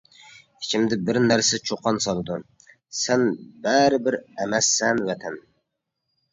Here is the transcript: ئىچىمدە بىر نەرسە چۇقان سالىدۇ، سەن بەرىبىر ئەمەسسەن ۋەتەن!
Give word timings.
ئىچىمدە 0.61 0.97
بىر 1.09 1.19
نەرسە 1.25 1.59
چۇقان 1.71 2.01
سالىدۇ، 2.07 2.39
سەن 3.03 3.29
بەرىبىر 3.69 4.21
ئەمەسسەن 4.27 5.07
ۋەتەن! 5.13 5.41